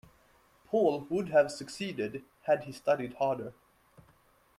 [0.65, 3.53] Paul would have succeeded had he studied harder.